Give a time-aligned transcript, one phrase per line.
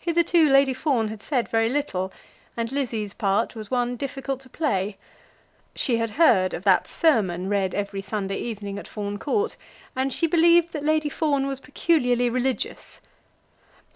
[0.00, 2.12] Hitherto Lady Fawn had said very little,
[2.56, 4.98] and Lizzie's part was one difficult to play.
[5.76, 9.54] She had heard of that sermon read every Sunday evening at Fawn Court,
[9.94, 13.00] and she believed that Lady Fawn was peculiarly religious.